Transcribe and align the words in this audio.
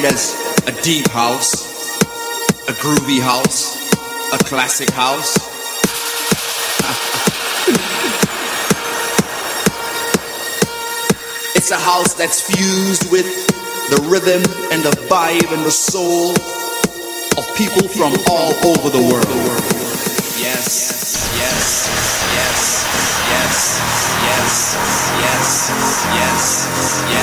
as 0.00 0.34
a 0.66 0.82
deep 0.82 1.06
house, 1.08 1.98
a 2.68 2.72
groovy 2.72 3.20
house, 3.20 3.76
a 4.32 4.38
classic 4.44 4.88
house. 4.90 5.36
it's 11.56 11.70
a 11.70 11.78
house 11.78 12.14
that's 12.14 12.40
fused 12.40 13.10
with 13.12 13.26
the 13.90 14.02
rhythm 14.08 14.42
and 14.72 14.82
the 14.82 14.96
vibe 15.08 15.52
and 15.52 15.64
the 15.64 15.70
soul 15.70 16.30
of 17.36 17.56
people 17.56 17.86
from 17.88 18.12
all 18.30 18.52
over 18.66 18.88
the 18.88 19.02
world. 19.12 19.26
Yes, 20.40 21.36
yes, 21.36 21.36
yes, 21.36 22.32
yes. 22.34 23.11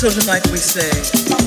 So 0.00 0.08
tonight 0.08 0.50
we 0.50 0.56
say. 0.56 1.39